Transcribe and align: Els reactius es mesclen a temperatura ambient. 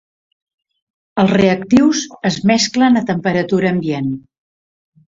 Els 1.25 1.33
reactius 1.35 2.03
es 2.33 2.41
mesclen 2.53 3.01
a 3.03 3.07
temperatura 3.13 3.75
ambient. 3.79 4.13